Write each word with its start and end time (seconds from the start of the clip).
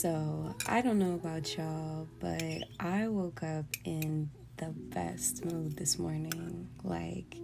So, 0.00 0.54
I 0.68 0.80
don't 0.80 1.00
know 1.00 1.14
about 1.14 1.56
y'all, 1.56 2.06
but 2.20 2.62
I 2.78 3.08
woke 3.08 3.42
up 3.42 3.64
in 3.84 4.30
the 4.56 4.66
best 4.66 5.44
mood 5.44 5.76
this 5.76 5.98
morning. 5.98 6.68
Like, 6.84 7.34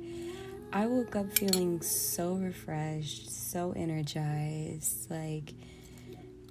I 0.72 0.86
woke 0.86 1.16
up 1.16 1.36
feeling 1.36 1.82
so 1.82 2.34
refreshed, 2.34 3.28
so 3.28 3.72
energized. 3.74 5.10
Like, 5.10 5.52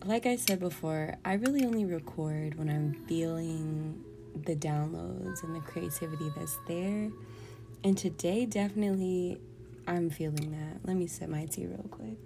like 0.03 0.25
I 0.25 0.35
said 0.35 0.59
before, 0.59 1.15
I 1.23 1.35
really 1.35 1.63
only 1.63 1.85
record 1.85 2.55
when 2.55 2.69
I'm 2.69 2.95
feeling 3.07 4.03
the 4.35 4.57
downloads 4.57 5.41
and 5.43 5.55
the 5.55 5.61
creativity 5.61 6.29
that's 6.35 6.57
there. 6.67 7.11
And 7.85 7.97
today, 7.97 8.45
definitely, 8.45 9.39
I'm 9.87 10.09
feeling 10.09 10.51
that. 10.51 10.85
Let 10.85 10.97
me 10.97 11.07
sip 11.07 11.29
my 11.29 11.45
tea 11.45 11.67
real 11.67 11.87
quick. 11.89 12.17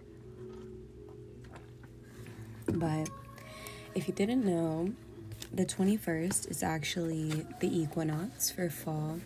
But 2.65 3.07
if 3.97 4.07
you 4.07 4.13
didn't 4.13 4.45
know, 4.45 4.93
the 5.51 5.65
21st 5.65 6.51
is 6.51 6.61
actually 6.61 7.47
the 7.59 7.81
equinox 7.81 8.51
for 8.51 8.69
fall. 8.69 9.19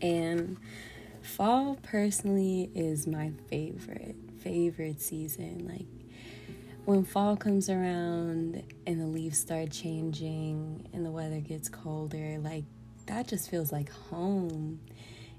And 0.00 0.56
fall 1.20 1.78
personally 1.82 2.70
is 2.74 3.06
my 3.06 3.32
favorite, 3.50 4.16
favorite 4.42 5.02
season. 5.02 5.68
Like 5.68 5.86
when 6.86 7.04
fall 7.04 7.36
comes 7.36 7.68
around 7.68 8.62
and 8.86 9.00
the 9.00 9.06
leaves 9.06 9.36
start 9.36 9.70
changing 9.70 10.88
and 10.94 11.04
the 11.04 11.10
weather 11.10 11.40
gets 11.40 11.68
colder, 11.68 12.38
like 12.38 12.64
that 13.04 13.28
just 13.28 13.50
feels 13.50 13.70
like 13.70 13.90
home. 13.90 14.80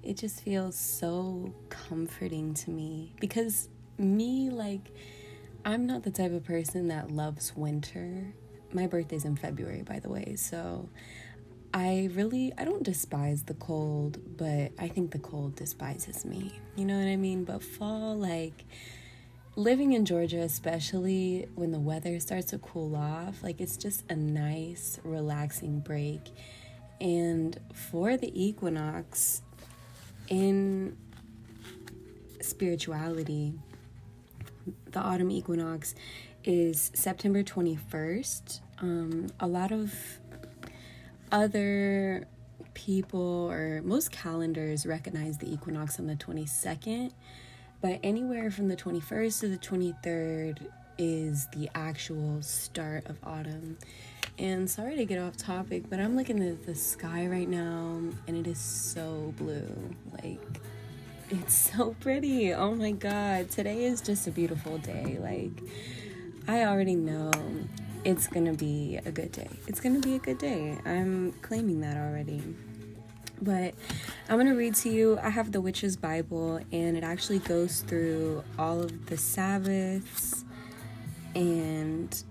It 0.04 0.18
just 0.18 0.42
feels 0.42 0.76
so 0.76 1.52
comforting 1.70 2.54
to 2.54 2.70
me 2.70 3.12
because 3.20 3.70
me, 3.98 4.52
like, 4.52 4.92
I'm 5.68 5.88
not 5.88 6.04
the 6.04 6.12
type 6.12 6.32
of 6.32 6.44
person 6.44 6.90
that 6.90 7.10
loves 7.10 7.56
winter. 7.56 8.36
My 8.74 8.88
birthday's 8.88 9.26
in 9.26 9.36
February, 9.36 9.84
by 9.84 10.00
the 10.00 10.10
way, 10.10 10.36
so 10.36 10.90
I 11.74 12.10
really 12.14 12.54
I 12.58 12.64
don't 12.64 12.84
despise 12.84 13.44
the 13.44 13.54
cold, 13.56 14.38
but 14.38 14.72
I 14.80 14.88
think 14.88 15.12
the 15.12 15.20
cold 15.20 15.56
despises 15.56 16.24
me. 16.24 16.54
You 16.76 16.86
know 16.86 16.98
what 16.98 17.08
I 17.08 17.18
mean? 17.18 17.44
But 17.44 17.62
fall 17.62 18.16
like 18.16 18.64
living 19.56 19.94
in 19.94 20.06
Georgia, 20.06 20.40
especially 20.40 21.48
when 21.56 21.72
the 21.72 21.80
weather 21.80 22.20
starts 22.20 22.48
to 22.48 22.60
cool 22.60 22.96
off, 22.96 23.44
like 23.44 23.60
it's 23.60 23.78
just 23.78 24.04
a 24.10 24.16
nice, 24.16 25.00
relaxing 25.04 25.80
break. 25.80 26.22
And 27.02 27.60
for 27.74 28.18
the 28.18 28.32
equinox 28.34 29.42
in 30.30 30.98
spirituality, 32.42 33.54
the 34.92 35.00
autumn 35.00 35.32
equinox 35.32 35.94
is 36.46 36.92
September 36.94 37.44
21st. 37.44 38.60
Um, 38.80 39.28
a 39.40 39.48
lot 39.48 39.72
of 39.72 39.94
other 41.32 42.28
people 42.74 43.50
or 43.52 43.82
most 43.84 44.12
calendars 44.12 44.86
recognize 44.86 45.38
the 45.38 45.52
equinox 45.52 46.00
on 46.00 46.08
the 46.08 46.16
22nd, 46.16 47.12
but 47.82 48.00
anywhere 48.04 48.52
from 48.52 48.68
the 48.68 48.76
21st 48.76 49.40
to 49.40 49.48
the 49.48 49.58
23rd 49.58 50.68
is 50.98 51.48
the 51.54 51.70
actual 51.74 52.42
start 52.42 53.06
of 53.08 53.18
autumn. 53.24 53.78
And 54.38 54.70
sorry 54.70 54.96
to 54.98 55.06
get 55.06 55.20
off 55.20 55.38
topic, 55.38 55.90
but 55.90 56.00
I'm 56.00 56.16
looking 56.16 56.48
at 56.48 56.66
the 56.66 56.76
sky 56.76 57.28
right 57.28 57.50
now 57.50 58.02
and 58.28 58.38
it 58.38 58.48
is 58.48 58.60
so 58.60 59.34
blue. 59.38 59.68
Like, 60.22 60.62
it's 61.30 61.54
so 61.74 61.96
pretty. 62.00 62.54
Oh 62.54 62.76
my 62.76 62.92
god. 62.92 63.50
Today 63.50 63.86
is 63.86 64.02
just 64.02 64.28
a 64.28 64.32
beautiful 64.32 64.78
day. 64.78 65.18
Like, 65.20 65.64
I 66.48 66.66
already 66.66 66.96
know 66.96 67.32
it's 68.04 68.28
gonna 68.28 68.54
be 68.54 69.00
a 69.04 69.12
good 69.12 69.32
day. 69.32 69.50
It's 69.68 69.80
gonna 69.80 70.00
be 70.00 70.16
a 70.16 70.20
good 70.20 70.38
day. 70.38 70.78
I'm 70.86 71.32
claiming 71.42 71.82
that 71.82 71.98
already. 71.98 72.44
But 73.42 73.74
I'm 74.30 74.38
gonna 74.38 74.56
read 74.56 74.76
to 74.76 74.90
you. 74.90 75.18
I 75.24 75.30
have 75.30 75.52
the 75.52 75.60
Witch's 75.60 75.98
Bible, 75.98 76.60
and 76.72 76.96
it 76.96 77.04
actually 77.04 77.40
goes 77.40 77.82
through 77.82 78.44
all 78.60 78.82
of 78.82 79.08
the 79.08 79.18
Sabbaths 79.18 80.46
and 81.34 82.24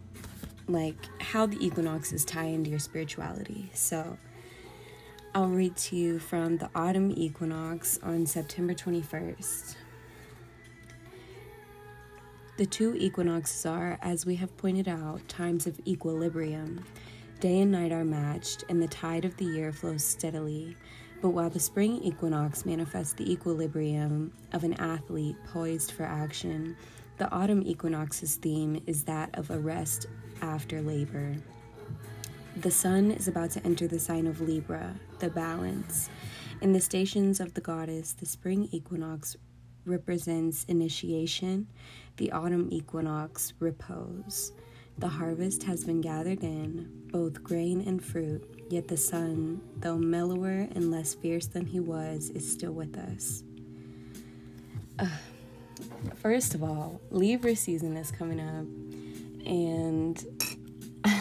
like 0.69 0.97
how 1.21 1.47
the 1.47 1.65
equinoxes 1.65 2.25
tie 2.25 2.45
into 2.45 2.71
your 2.71 2.79
spirituality. 2.79 3.69
So 3.75 4.17
I'll 5.35 5.49
read 5.49 5.77
to 5.77 5.97
you 5.97 6.21
from 6.21 6.59
the 6.59 6.71
autumn 6.75 7.13
equinox 7.17 7.99
on 8.03 8.27
September 8.27 8.75
21st. 8.75 9.75
The 12.57 12.67
two 12.67 12.95
equinoxes 12.95 13.67
are, 13.67 13.99
as 14.01 14.25
we 14.25 14.37
have 14.37 14.57
pointed 14.57 14.87
out, 14.87 15.27
times 15.27 15.67
of 15.67 15.81
equilibrium. 15.89 16.85
Day 17.41 17.59
and 17.61 17.73
night 17.73 17.91
are 17.91 18.05
matched, 18.05 18.63
and 18.69 18.81
the 18.81 18.87
tide 18.87 19.25
of 19.25 19.37
the 19.37 19.45
year 19.45 19.73
flows 19.73 20.05
steadily. 20.05 20.77
But 21.21 21.31
while 21.31 21.51
the 21.51 21.59
spring 21.59 22.01
equinox 22.05 22.65
manifests 22.65 23.15
the 23.15 23.29
equilibrium 23.29 24.33
of 24.53 24.63
an 24.63 24.75
athlete 24.75 25.35
poised 25.53 25.91
for 25.91 26.05
action, 26.05 26.77
the 27.19 27.29
autumn 27.33 27.63
equinox's 27.67 28.37
theme 28.37 28.81
is 28.87 29.03
that 29.03 29.37
of 29.37 29.51
a 29.51 29.59
rest 29.59 30.07
after 30.41 30.81
labor. 30.81 31.35
The 32.59 32.71
sun 32.71 33.11
is 33.11 33.27
about 33.27 33.51
to 33.53 33.67
enter 33.67 33.89
the 33.89 33.99
sign 33.99 34.29
of 34.29 34.41
Libra, 34.41 34.95
the 35.19 35.29
balance. 35.29 36.09
In 36.61 36.73
the 36.73 36.81
stations 36.81 37.41
of 37.41 37.55
the 37.55 37.61
goddess, 37.61 38.13
the 38.13 38.27
spring 38.27 38.69
equinox 38.71 39.37
represents 39.87 40.65
initiation, 40.65 41.69
the 42.17 42.33
autumn 42.33 42.69
equinox, 42.71 43.53
repose. 43.59 44.53
The 44.99 45.09
harvest 45.09 45.65
has 45.65 45.85
been 45.85 46.01
gathered 46.01 46.45
in, 46.45 46.89
both 47.11 47.43
grain 47.43 47.81
and 47.81 48.03
fruit, 48.03 48.49
yet 48.71 48.87
the 48.87 48.97
sun, 48.97 49.61
though 49.79 49.99
mellower 49.99 50.69
and 50.75 50.91
less 50.91 51.15
fierce 51.15 51.47
than 51.47 51.67
he 51.67 51.81
was, 51.81 52.31
is 52.31 52.51
still 52.51 52.73
with 52.73 52.97
us. 52.97 53.43
Uh, 54.99 55.09
first 56.15 56.55
of 56.55 56.63
all, 56.63 57.01
Libra 57.11 57.57
season 57.57 57.97
is 57.97 58.13
coming 58.13 58.39
up, 58.41 58.67
and 59.47 60.25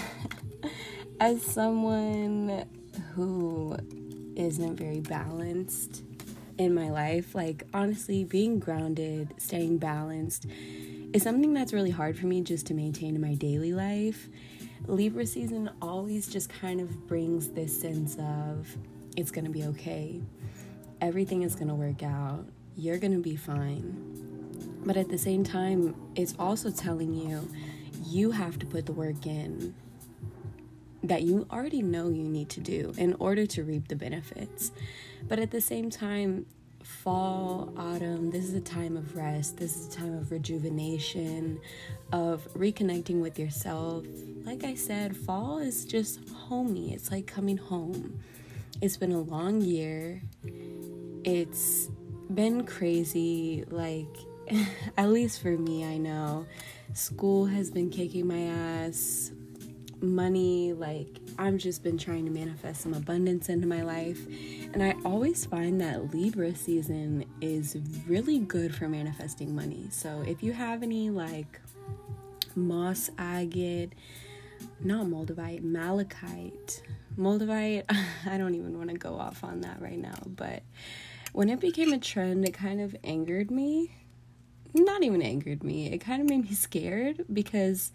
as 1.20 1.42
someone 1.42 2.66
who 3.16 3.76
isn't 4.36 4.76
very 4.76 5.00
balanced 5.00 6.04
in 6.58 6.74
my 6.74 6.90
life, 6.90 7.34
like 7.34 7.64
honestly, 7.74 8.24
being 8.24 8.60
grounded, 8.60 9.34
staying 9.38 9.78
balanced 9.80 10.46
is 11.14 11.22
something 11.22 11.54
that's 11.54 11.72
really 11.72 11.92
hard 11.92 12.18
for 12.18 12.26
me 12.26 12.42
just 12.42 12.66
to 12.66 12.74
maintain 12.74 13.16
in 13.16 13.22
my 13.22 13.36
daily 13.36 13.72
life. 13.72 14.28
Libra 14.88 15.26
season 15.28 15.70
always 15.80 16.28
just 16.28 16.50
kind 16.50 16.82
of 16.82 17.08
brings 17.08 17.50
this 17.50 17.80
sense 17.80 18.18
of 18.20 18.76
it's 19.16 19.30
gonna 19.30 19.52
be 19.52 19.64
okay, 19.64 20.20
everything 21.02 21.44
is 21.44 21.56
gonna 21.56 21.76
work 21.76 22.02
out, 22.02 22.46
you're 22.76 22.98
gonna 22.98 23.20
be 23.20 23.36
fine. 23.36 24.10
But 24.84 24.98
at 24.98 25.08
the 25.08 25.18
same 25.18 25.44
time, 25.44 25.96
it's 26.16 26.34
also 26.40 26.72
telling 26.72 27.14
you 27.14 27.48
you 28.06 28.32
have 28.32 28.58
to 28.60 28.66
put 28.66 28.88
the 28.88 28.92
work 28.92 29.28
in 29.28 29.76
that 31.04 31.22
you 31.22 31.46
already 31.52 31.84
know 31.84 32.10
you 32.10 32.28
need 32.28 32.50
to 32.50 32.60
do 32.60 32.94
in 32.98 33.14
order 33.20 33.46
to 33.46 33.64
reap 33.64 33.88
the 33.88 33.96
benefits. 33.96 34.72
But 35.28 35.38
at 35.38 35.52
the 35.52 35.62
same 35.62 35.90
time, 35.90 36.48
fall, 36.84 37.74
autumn, 37.78 38.30
this 38.30 38.46
is 38.46 38.54
a 38.54 38.62
time 38.62 38.98
of 38.98 39.16
rest. 39.16 39.58
This 39.58 39.76
is 39.76 39.88
a 39.88 39.98
time 39.98 40.14
of 40.14 40.32
rejuvenation, 40.32 41.60
of 42.12 42.48
reconnecting 42.54 43.22
with 43.22 43.40
yourself. 43.40 44.06
Like 44.44 44.64
I 44.64 44.76
said, 44.76 45.16
fall 45.16 45.60
is 45.60 45.86
just 45.86 46.20
homey. 46.30 46.94
It's 46.94 47.12
like 47.12 47.28
coming 47.28 47.58
home. 47.58 48.20
It's 48.82 48.98
been 48.98 49.12
a 49.12 49.22
long 49.22 49.62
year. 49.62 50.22
It's 51.24 51.90
been 52.34 52.66
crazy. 52.66 53.64
Like, 53.70 54.16
at 54.98 55.10
least 55.10 55.42
for 55.42 55.58
me, 55.58 55.86
I 55.86 55.98
know. 55.98 56.46
School 56.94 57.46
has 57.46 57.72
been 57.72 57.90
kicking 57.90 58.28
my 58.28 58.42
ass. 58.42 59.32
Money, 60.02 60.74
like, 60.74 61.08
I've 61.40 61.58
just 61.58 61.82
been 61.82 61.98
trying 61.98 62.26
to 62.26 62.32
manifest 62.32 62.82
some 62.82 62.94
abundance 62.94 63.48
into 63.48 63.68
my 63.68 63.84
life 63.84 64.20
and 64.74 64.82
I 64.82 64.96
always 65.06 65.46
find 65.46 65.80
that 65.82 66.14
Libra 66.14 66.56
season 66.56 67.26
is 67.42 67.78
really 68.08 68.40
good 68.40 68.74
for 68.74 68.90
manifesting 68.90 69.56
money. 69.56 69.88
So 69.92 70.24
if 70.26 70.42
you 70.42 70.52
have 70.52 70.82
any 70.82 71.12
like 71.12 71.62
moss 72.56 73.12
agate, 73.20 73.94
not 74.80 75.06
moldavite, 75.06 75.62
malachite, 75.62 76.82
moldavite, 77.16 77.84
I 78.26 78.38
don't 78.40 78.56
even 78.56 78.76
want 78.76 78.90
to 78.90 78.98
go 78.98 79.16
off 79.16 79.44
on 79.44 79.62
that 79.62 79.80
right 79.80 80.00
now, 80.00 80.18
but 80.26 80.64
when 81.34 81.50
it 81.50 81.60
became 81.60 81.94
a 81.94 82.00
trend, 82.00 82.44
it 82.48 82.54
kind 82.56 82.82
of 82.82 82.96
angered 83.04 83.52
me. 83.52 83.94
Not 84.74 85.04
even 85.04 85.22
angered 85.22 85.64
me, 85.64 85.94
it 85.94 86.00
kind 86.00 86.20
of 86.20 86.28
made 86.28 86.50
me 86.50 86.56
scared 86.56 87.26
because 87.32 87.92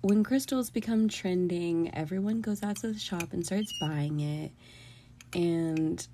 when 0.00 0.24
crystals 0.24 0.68
become 0.68 1.08
trending, 1.08 1.94
everyone 1.94 2.40
goes 2.40 2.64
out 2.64 2.76
to 2.78 2.92
the 2.92 2.98
shop 2.98 3.32
and 3.32 3.46
starts 3.46 3.72
buying 3.80 4.18
it 4.18 4.50
and 5.32 6.06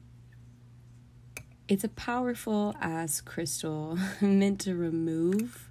it's 1.69 1.85
a 1.85 1.89
powerful 1.89 2.75
ass 2.81 3.21
crystal 3.21 3.99
meant 4.21 4.61
to 4.61 4.75
remove 4.75 5.71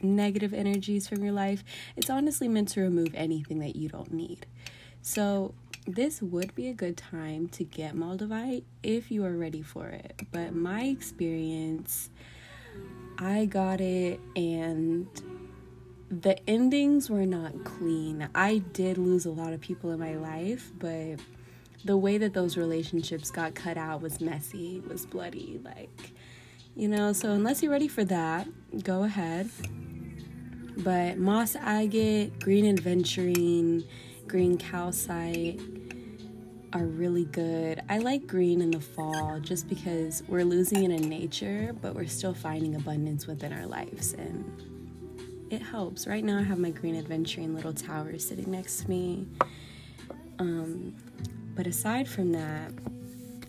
negative 0.00 0.52
energies 0.52 1.08
from 1.08 1.22
your 1.22 1.32
life. 1.32 1.64
It's 1.96 2.10
honestly 2.10 2.48
meant 2.48 2.68
to 2.70 2.80
remove 2.80 3.14
anything 3.14 3.60
that 3.60 3.76
you 3.76 3.88
don't 3.88 4.12
need. 4.12 4.46
So, 5.00 5.54
this 5.84 6.22
would 6.22 6.54
be 6.54 6.68
a 6.68 6.72
good 6.72 6.96
time 6.96 7.48
to 7.48 7.64
get 7.64 7.96
Moldavite 7.96 8.62
if 8.84 9.10
you 9.10 9.24
are 9.24 9.36
ready 9.36 9.62
for 9.62 9.88
it. 9.88 10.22
But 10.30 10.54
my 10.54 10.84
experience, 10.84 12.08
I 13.18 13.46
got 13.46 13.80
it 13.80 14.20
and 14.36 15.08
the 16.08 16.38
endings 16.48 17.10
were 17.10 17.26
not 17.26 17.64
clean. 17.64 18.28
I 18.32 18.58
did 18.58 18.96
lose 18.96 19.26
a 19.26 19.30
lot 19.30 19.54
of 19.54 19.60
people 19.60 19.90
in 19.90 19.98
my 19.98 20.14
life, 20.14 20.70
but 20.78 21.16
the 21.84 21.96
way 21.96 22.18
that 22.18 22.32
those 22.34 22.56
relationships 22.56 23.30
got 23.30 23.54
cut 23.54 23.76
out 23.76 24.02
was 24.02 24.20
messy, 24.20 24.82
was 24.88 25.06
bloody, 25.06 25.60
like 25.64 26.12
you 26.74 26.88
know, 26.88 27.12
so 27.12 27.32
unless 27.32 27.62
you're 27.62 27.72
ready 27.72 27.88
for 27.88 28.04
that, 28.04 28.48
go 28.82 29.04
ahead. 29.04 29.50
But 30.78 31.18
moss 31.18 31.54
agate, 31.54 32.38
green 32.40 32.76
aventurine, 32.76 33.86
green 34.26 34.56
calcite 34.56 35.60
are 36.72 36.86
really 36.86 37.26
good. 37.26 37.82
I 37.90 37.98
like 37.98 38.26
green 38.26 38.62
in 38.62 38.70
the 38.70 38.80
fall 38.80 39.38
just 39.40 39.68
because 39.68 40.22
we're 40.28 40.44
losing 40.44 40.84
it 40.84 40.90
in 40.90 41.08
nature, 41.08 41.74
but 41.82 41.94
we're 41.94 42.06
still 42.06 42.32
finding 42.32 42.74
abundance 42.74 43.26
within 43.26 43.52
our 43.52 43.66
lives 43.66 44.14
and 44.14 45.46
it 45.50 45.60
helps. 45.60 46.06
Right 46.06 46.24
now 46.24 46.38
I 46.38 46.42
have 46.42 46.58
my 46.58 46.70
green 46.70 47.00
aventurine 47.02 47.54
little 47.54 47.74
tower 47.74 48.18
sitting 48.18 48.50
next 48.50 48.84
to 48.84 48.88
me. 48.88 49.28
Um, 50.38 50.94
but 51.54 51.66
aside 51.66 52.08
from 52.08 52.32
that, 52.32 52.72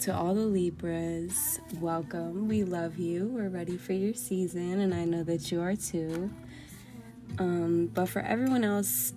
to 0.02 0.14
all 0.14 0.36
the 0.36 0.42
Libras, 0.42 1.60
welcome. 1.80 2.48
We 2.48 2.64
love 2.64 2.98
you. 2.98 3.28
We're 3.28 3.50
ready 3.50 3.78
for 3.78 3.94
your 3.94 4.14
season, 4.14 4.82
and 4.82 4.94
I 4.94 5.06
know 5.06 5.24
that 5.24 5.52
you 5.52 5.62
are 5.62 5.76
too. 5.76 6.30
Um, 7.40 7.90
but 7.94 8.10
for 8.10 8.20
everyone 8.22 8.64
else, 8.64 9.14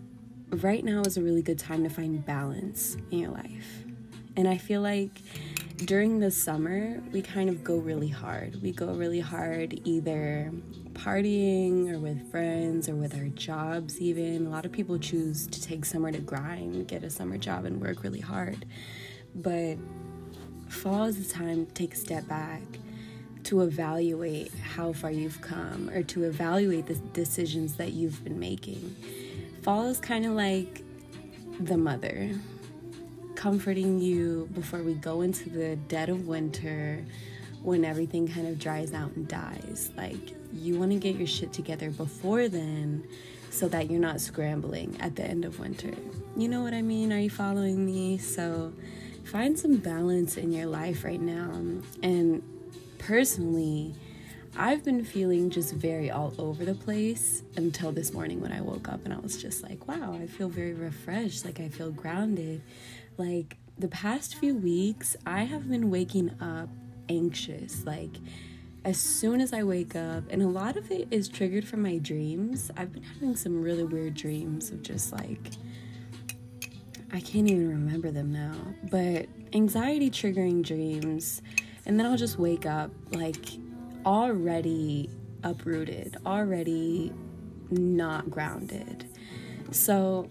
right 0.50 0.84
now 0.84 1.02
is 1.02 1.16
a 1.16 1.22
really 1.22 1.42
good 1.42 1.58
time 1.58 1.82
to 1.82 1.90
find 1.90 2.24
balance 2.24 2.96
in 3.10 3.18
your 3.18 3.30
life. 3.30 3.84
And 4.36 4.46
I 4.46 4.58
feel 4.58 4.80
like 4.80 5.20
during 5.78 6.20
the 6.20 6.30
summer, 6.30 7.02
we 7.12 7.20
kind 7.20 7.48
of 7.48 7.64
go 7.64 7.78
really 7.78 8.08
hard. 8.08 8.62
We 8.62 8.70
go 8.70 8.92
really 8.92 9.20
hard 9.20 9.80
either 9.84 10.52
partying 10.96 11.92
or 11.92 11.98
with 11.98 12.30
friends 12.30 12.88
or 12.88 12.96
with 12.96 13.14
our 13.14 13.28
jobs, 13.28 14.00
even. 14.00 14.46
A 14.46 14.50
lot 14.50 14.64
of 14.64 14.72
people 14.72 14.98
choose 14.98 15.46
to 15.46 15.62
take 15.62 15.84
summer 15.84 16.10
to 16.10 16.18
grind, 16.18 16.88
get 16.88 17.04
a 17.04 17.10
summer 17.10 17.38
job, 17.38 17.64
and 17.64 17.80
work 17.80 18.02
really 18.02 18.20
hard. 18.20 18.66
But 19.34 19.76
fall 20.68 21.04
is 21.04 21.26
the 21.26 21.32
time 21.32 21.66
to 21.66 21.72
take 21.72 21.94
a 21.94 21.96
step 21.96 22.26
back 22.26 22.62
to 23.44 23.60
evaluate 23.60 24.52
how 24.54 24.92
far 24.92 25.10
you've 25.10 25.40
come 25.40 25.88
or 25.90 26.02
to 26.02 26.24
evaluate 26.24 26.86
the 26.86 26.94
decisions 26.94 27.76
that 27.76 27.92
you've 27.92 28.24
been 28.24 28.40
making. 28.40 28.96
Fall 29.62 29.86
is 29.86 30.00
kind 30.00 30.26
of 30.26 30.32
like 30.32 30.82
the 31.60 31.76
mother 31.76 32.30
comforting 33.36 34.00
you 34.00 34.48
before 34.54 34.82
we 34.82 34.94
go 34.94 35.20
into 35.20 35.50
the 35.50 35.76
dead 35.88 36.08
of 36.08 36.26
winter 36.26 37.04
when 37.66 37.84
everything 37.84 38.28
kind 38.28 38.46
of 38.46 38.60
dries 38.60 38.94
out 38.94 39.10
and 39.16 39.26
dies. 39.26 39.90
Like, 39.96 40.34
you 40.52 40.78
want 40.78 40.92
to 40.92 40.98
get 40.98 41.16
your 41.16 41.26
shit 41.26 41.52
together 41.52 41.90
before 41.90 42.48
then 42.48 43.04
so 43.50 43.66
that 43.66 43.90
you're 43.90 43.98
not 43.98 44.20
scrambling 44.20 44.96
at 45.00 45.16
the 45.16 45.24
end 45.24 45.44
of 45.44 45.58
winter. 45.58 45.92
You 46.36 46.48
know 46.48 46.62
what 46.62 46.74
I 46.74 46.82
mean? 46.82 47.12
Are 47.12 47.18
you 47.18 47.28
following 47.28 47.84
me? 47.84 48.18
So, 48.18 48.72
find 49.24 49.58
some 49.58 49.78
balance 49.78 50.36
in 50.36 50.52
your 50.52 50.66
life 50.66 51.02
right 51.02 51.20
now. 51.20 51.60
And 52.04 52.40
personally, 52.98 53.96
I've 54.56 54.84
been 54.84 55.04
feeling 55.04 55.50
just 55.50 55.74
very 55.74 56.08
all 56.08 56.34
over 56.38 56.64
the 56.64 56.74
place 56.74 57.42
until 57.56 57.90
this 57.90 58.12
morning 58.12 58.40
when 58.40 58.52
I 58.52 58.60
woke 58.60 58.88
up 58.88 59.04
and 59.04 59.12
I 59.12 59.18
was 59.18 59.42
just 59.42 59.64
like, 59.64 59.88
wow, 59.88 60.14
I 60.14 60.28
feel 60.28 60.48
very 60.48 60.72
refreshed. 60.72 61.44
Like, 61.44 61.58
I 61.58 61.68
feel 61.68 61.90
grounded. 61.90 62.62
Like, 63.18 63.56
the 63.76 63.88
past 63.88 64.36
few 64.36 64.54
weeks, 64.54 65.16
I 65.26 65.42
have 65.42 65.68
been 65.68 65.90
waking 65.90 66.30
up 66.40 66.68
anxious. 67.08 67.84
Like, 67.84 68.16
as 68.84 68.98
soon 68.98 69.40
as 69.40 69.52
I 69.52 69.64
wake 69.64 69.96
up, 69.96 70.24
and 70.30 70.42
a 70.42 70.46
lot 70.46 70.76
of 70.76 70.90
it 70.90 71.08
is 71.10 71.28
triggered 71.28 71.66
from 71.66 71.82
my 71.82 71.98
dreams. 71.98 72.70
I've 72.76 72.92
been 72.92 73.02
having 73.02 73.36
some 73.36 73.60
really 73.60 73.84
weird 73.84 74.14
dreams 74.14 74.70
of 74.70 74.82
just 74.82 75.12
like, 75.12 75.50
I 77.12 77.20
can't 77.20 77.50
even 77.50 77.68
remember 77.68 78.10
them 78.10 78.32
now, 78.32 78.54
but 78.90 79.26
anxiety 79.52 80.10
triggering 80.10 80.62
dreams. 80.62 81.42
And 81.84 81.98
then 81.98 82.06
I'll 82.06 82.16
just 82.16 82.38
wake 82.38 82.66
up 82.66 82.90
like 83.10 83.46
already 84.04 85.08
uprooted, 85.42 86.16
already 86.26 87.12
not 87.70 88.30
grounded. 88.30 89.08
So 89.70 90.28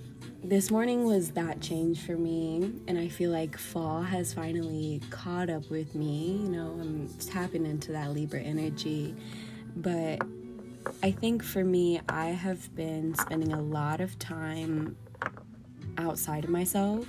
this 0.47 0.69
morning 0.69 1.05
was 1.05 1.31
that 1.31 1.59
change 1.59 2.05
for 2.05 2.15
me, 2.15 2.71
and 2.87 2.99
I 2.99 3.07
feel 3.07 3.31
like 3.31 3.57
fall 3.57 4.03
has 4.03 4.31
finally 4.31 5.01
caught 5.09 5.49
up 5.49 5.71
with 5.71 5.95
me. 5.95 6.39
You 6.43 6.49
know, 6.49 6.77
I'm 6.79 7.09
tapping 7.19 7.65
into 7.65 7.91
that 7.93 8.11
Libra 8.11 8.41
energy, 8.41 9.15
but 9.75 10.21
I 11.01 11.09
think 11.09 11.41
for 11.41 11.63
me, 11.63 11.99
I 12.07 12.27
have 12.27 12.73
been 12.75 13.15
spending 13.15 13.53
a 13.53 13.61
lot 13.61 14.01
of 14.01 14.19
time 14.19 14.95
outside 15.97 16.43
of 16.43 16.51
myself 16.51 17.07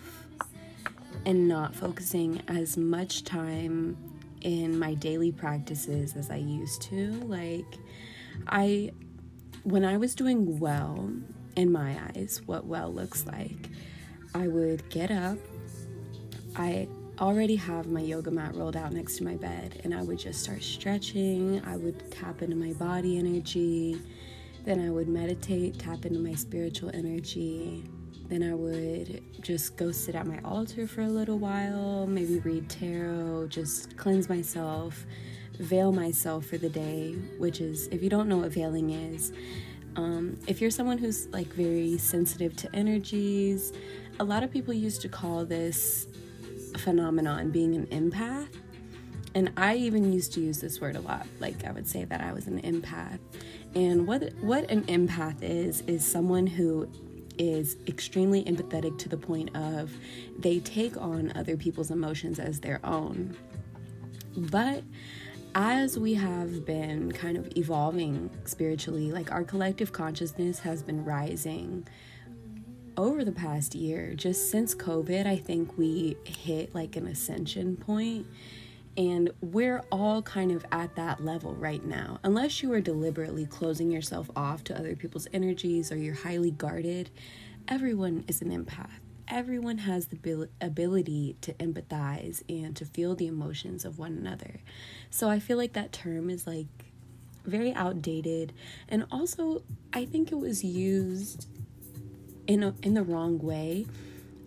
and 1.27 1.47
not 1.47 1.75
focusing 1.75 2.41
as 2.49 2.79
much 2.79 3.25
time 3.25 3.99
in 4.41 4.79
my 4.79 4.95
daily 4.95 5.33
practices 5.33 6.17
as 6.17 6.31
I 6.31 6.37
used 6.37 6.81
to. 6.83 7.11
Like, 7.25 7.67
I, 8.47 8.93
when 9.65 9.85
I 9.85 9.99
was 9.99 10.15
doing 10.15 10.59
well, 10.59 11.13
in 11.57 11.73
my 11.73 11.99
eyes, 12.15 12.41
what 12.47 12.67
well 12.67 12.93
looks 12.93 13.27
like, 13.27 13.71
I 14.35 14.49
would 14.49 14.89
get 14.91 15.11
up. 15.11 15.39
I 16.55 16.89
already 17.19 17.57
have 17.57 17.87
my 17.87 18.01
yoga 18.01 18.31
mat 18.31 18.55
rolled 18.55 18.77
out 18.77 18.93
next 18.93 19.17
to 19.19 19.25
my 19.25 19.35
bed, 19.37 19.81
and 19.85 19.95
I 19.95 20.03
would 20.03 20.19
just 20.19 20.43
start 20.43 20.63
stretching. 20.63 21.63
I 21.65 21.77
would 21.77 22.11
tap 22.13 22.43
into 22.43 22.57
my 22.57 22.73
body 22.75 23.19
energy. 23.19 24.01
Then 24.65 24.87
I 24.87 24.91
would 24.91 25.09
meditate, 25.09 25.79
tap 25.79 26.05
into 26.05 26.19
my 26.19 26.35
spiritual 26.35 26.91
energy. 26.93 27.85
Then 28.29 28.43
I 28.43 28.55
would 28.55 29.23
just 29.41 29.77
go 29.77 29.93
sit 29.93 30.15
at 30.15 30.27
my 30.27 30.41
altar 30.45 30.87
for 30.87 31.03
a 31.03 31.09
little 31.09 31.39
while, 31.39 32.07
maybe 32.07 32.41
read 32.41 32.69
tarot, 32.69 33.47
just 33.49 33.97
cleanse 33.97 34.29
myself, 34.29 35.07
veil 35.61 35.93
myself 35.93 36.47
for 36.47 36.59
the 36.59 36.69
day, 36.69 37.13
which 37.39 37.61
is, 37.61 37.87
if 37.89 38.03
you 38.03 38.11
don't 38.11 38.29
know 38.29 38.39
what 38.39 38.51
veiling 38.51 38.91
is, 38.91 39.33
um, 39.97 40.39
if 40.47 40.61
you're 40.61 40.71
someone 40.71 40.99
who's 40.99 41.27
like 41.29 41.49
very 41.49 41.99
sensitive 41.99 42.55
to 42.57 42.77
energies, 42.77 43.73
a 44.21 44.25
lot 44.25 44.43
of 44.43 44.51
people 44.51 44.75
used 44.75 45.01
to 45.03 45.09
call 45.09 45.45
this 45.45 46.07
phenomenon 46.77 47.51
being 47.51 47.75
an 47.75 47.87
empath. 47.87 48.49
And 49.35 49.53
I 49.57 49.77
even 49.77 50.13
used 50.13 50.33
to 50.35 50.41
use 50.41 50.61
this 50.61 50.81
word 50.81 50.97
a 50.97 51.01
lot. 51.01 51.27
Like 51.41 51.65
I 51.65 51.73
would 51.73 51.89
say 51.89 52.05
that 52.05 52.21
I 52.21 52.33
was 52.33 52.47
an 52.47 52.61
empath. 52.63 53.19
And 53.75 54.07
what 54.07 54.33
what 54.41 54.71
an 54.71 54.85
empath 54.85 55.43
is 55.43 55.83
is 55.83 56.05
someone 56.05 56.47
who 56.47 56.89
is 57.39 57.77
extremely 57.87 58.43
empathetic 58.45 58.99
to 58.99 59.09
the 59.09 59.17
point 59.17 59.55
of 59.55 59.93
they 60.39 60.61
take 60.61 60.97
on 60.97 61.33
other 61.37 61.57
people's 61.57 61.91
emotions 61.91 62.39
as 62.39 62.61
their 62.61 62.81
own. 62.85 63.37
But 64.37 64.83
as 65.59 65.99
we 65.99 66.13
have 66.13 66.67
been 66.67 67.11
kind 67.11 67.39
of 67.39 67.51
evolving 67.57 68.29
spiritually, 68.45 69.11
like 69.11 69.33
our 69.33 69.43
collective 69.43 69.91
consciousness 69.91 70.59
has 70.59 70.83
been 70.83 71.03
rising 71.03 71.89
over 72.99 73.25
the 73.25 73.33
past 73.33 73.75
year. 73.75 74.13
Just 74.15 74.51
since 74.51 74.75
COVID, 74.75 75.27
I 75.27 75.37
think 75.37 75.79
we 75.79 76.19
hit 76.25 76.75
like 76.75 76.95
an 76.97 77.07
ascension 77.07 77.75
point 77.75 78.27
and 78.99 79.31
we're 79.41 79.83
all 79.91 80.21
kind 80.21 80.53
of 80.53 80.63
at 80.73 80.95
that 80.97 81.25
level 81.25 81.55
right 81.55 81.85
now. 81.87 82.21
Unless 82.23 82.63
you 82.63 82.71
are 82.75 82.83
deliberately 82.83 83.47
closing 83.47 83.91
yourself 83.91 84.29
off 84.37 84.63
to 84.65 84.79
other 84.79 84.95
people's 84.95 85.27
energies 85.33 85.91
or 85.91 85.97
you're 85.97 86.15
highly 86.15 86.51
guarded, 86.51 87.09
everyone 87.67 88.27
is 88.29 88.43
an 88.43 88.51
empath. 88.51 89.06
Everyone 89.29 89.79
has 89.79 90.07
the 90.07 90.49
ability 90.61 91.37
to 91.41 91.53
empathize 91.55 92.43
and 92.49 92.77
to 92.77 92.85
feel 92.85 93.15
the 93.15 93.27
emotions 93.27 93.85
of 93.85 93.99
one 93.99 94.13
another. 94.13 94.61
So 95.11 95.29
I 95.29 95.41
feel 95.41 95.57
like 95.57 95.73
that 95.73 95.93
term 95.93 96.31
is 96.31 96.47
like 96.47 96.67
very 97.45 97.73
outdated 97.75 98.53
and 98.89 99.07
also 99.11 99.63
I 99.93 100.05
think 100.05 100.33
it 100.33 100.39
was 100.39 100.65
used 100.65 101.47
in 102.47 102.63
a, 102.63 102.75
in 102.83 102.95
the 102.95 103.03
wrong 103.03 103.39
way 103.39 103.87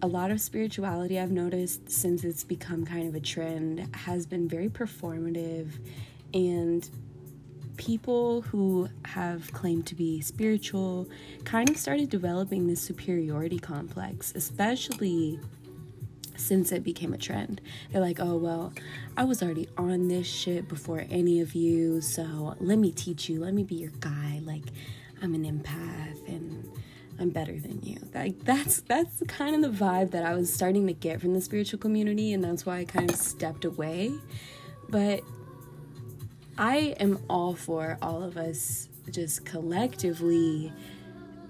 a 0.01 0.07
lot 0.07 0.31
of 0.31 0.39
spirituality 0.39 1.19
I've 1.19 1.31
noticed 1.31 1.89
since 1.89 2.23
it's 2.23 2.43
become 2.43 2.85
kind 2.85 3.07
of 3.07 3.15
a 3.15 3.19
trend 3.19 3.93
has 3.95 4.25
been 4.25 4.47
very 4.47 4.69
performative 4.69 5.71
and 6.33 6.89
people 7.79 8.41
who 8.41 8.89
have 9.05 9.51
claimed 9.53 9.87
to 9.87 9.95
be 9.95 10.19
spiritual 10.19 11.07
kind 11.45 11.69
of 11.69 11.77
started 11.77 12.09
developing 12.09 12.67
this 12.67 12.81
superiority 12.81 13.57
complex, 13.57 14.33
especially 14.35 15.39
since 16.35 16.73
it 16.73 16.83
became 16.83 17.13
a 17.13 17.17
trend. 17.17 17.61
They're 17.91 18.01
like, 18.01 18.19
oh, 18.19 18.35
well, 18.35 18.73
I 19.15 19.23
was 19.23 19.41
already 19.41 19.69
on 19.77 20.09
this 20.09 20.27
shit 20.27 20.67
before 20.67 21.05
any 21.09 21.39
of 21.39 21.55
you, 21.55 22.01
so 22.01 22.55
let 22.59 22.77
me 22.77 22.91
teach 22.91 23.29
you, 23.29 23.39
let 23.39 23.53
me 23.53 23.63
be 23.63 23.75
your 23.75 23.91
guy. 24.01 24.41
Like, 24.43 24.65
I'm 25.21 25.33
an 25.33 25.45
empath 25.45 26.27
and 26.27 26.69
I'm 27.17 27.29
better 27.29 27.57
than 27.57 27.81
you. 27.81 27.97
Like 28.13 28.43
that's 28.43 28.81
that's 28.81 29.23
kind 29.27 29.55
of 29.55 29.61
the 29.61 29.85
vibe 29.85 30.11
that 30.11 30.25
I 30.25 30.35
was 30.35 30.53
starting 30.53 30.87
to 30.87 30.93
get 30.93 31.19
from 31.21 31.33
the 31.33 31.41
spiritual 31.41 31.79
community 31.79 32.33
and 32.33 32.43
that's 32.43 32.65
why 32.65 32.79
I 32.79 32.85
kind 32.85 33.09
of 33.09 33.17
stepped 33.17 33.65
away. 33.65 34.13
But 34.87 35.23
I 36.59 36.93
am 36.99 37.23
all 37.29 37.55
for 37.55 37.97
all 38.01 38.21
of 38.21 38.35
us 38.35 38.89
just 39.09 39.45
collectively 39.45 40.73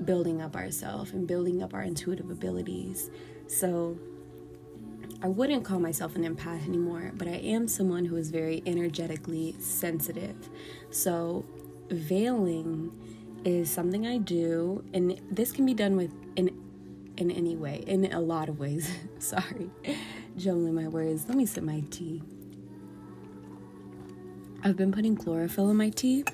building 0.06 0.40
up 0.40 0.56
ourselves 0.56 1.12
and 1.14 1.28
building 1.28 1.64
up 1.64 1.74
our 1.74 1.82
intuitive 1.82 2.30
abilities. 2.30 3.10
So 3.48 3.98
I 5.24 5.28
wouldn't 5.28 5.66
call 5.66 5.80
myself 5.80 6.16
an 6.16 6.24
empath 6.24 6.64
anymore, 6.68 7.12
but 7.16 7.28
I 7.28 7.38
am 7.38 7.68
someone 7.68 8.06
who 8.06 8.18
is 8.18 8.30
very 8.30 8.62
energetically 8.68 9.56
sensitive. 9.60 10.48
So 10.92 11.44
veiling 11.90 12.92
is 13.44 13.72
something 13.72 14.06
I 14.06 14.20
do, 14.20 14.84
and 14.94 15.20
this 15.32 15.52
can 15.52 15.66
be 15.66 15.74
done 15.74 15.98
with 15.98 16.14
in 16.36 16.56
in 17.18 17.32
any 17.32 17.56
way, 17.56 17.84
in 17.88 18.14
a 18.14 18.22
lot 18.22 18.48
of 18.48 18.60
ways. 18.60 18.94
Sorry, 19.20 19.72
jumbling 20.38 20.76
my 20.76 20.88
words. 20.88 21.28
Let 21.28 21.36
me 21.36 21.48
sip 21.48 21.64
my 21.64 21.84
tea. 21.90 22.22
I've 24.62 24.76
been 24.76 24.92
putting 24.92 25.16
chlorophyll 25.16 25.70
in 25.70 25.78
my 25.78 25.90
tea. 25.90 26.26